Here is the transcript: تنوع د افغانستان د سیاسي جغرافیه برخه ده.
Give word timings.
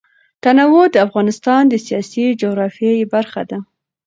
تنوع 0.43 0.85
د 0.91 0.95
افغانستان 1.07 1.61
د 1.67 1.73
سیاسي 1.87 2.25
جغرافیه 2.41 3.09
برخه 3.13 3.41
ده. 3.49 3.57